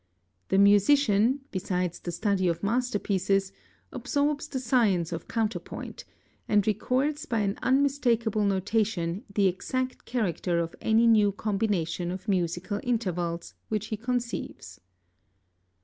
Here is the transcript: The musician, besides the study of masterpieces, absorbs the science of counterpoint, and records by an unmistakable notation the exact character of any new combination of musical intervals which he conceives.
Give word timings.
The 0.49 0.57
musician, 0.57 1.41
besides 1.51 1.99
the 1.99 2.11
study 2.11 2.47
of 2.47 2.63
masterpieces, 2.63 3.53
absorbs 3.91 4.47
the 4.47 4.59
science 4.59 5.11
of 5.11 5.27
counterpoint, 5.27 6.05
and 6.47 6.65
records 6.65 7.27
by 7.27 7.41
an 7.41 7.59
unmistakable 7.61 8.43
notation 8.43 9.23
the 9.31 9.45
exact 9.45 10.05
character 10.05 10.57
of 10.57 10.73
any 10.81 11.05
new 11.05 11.31
combination 11.31 12.09
of 12.09 12.27
musical 12.27 12.79
intervals 12.81 13.53
which 13.69 13.89
he 13.89 13.95
conceives. 13.97 14.79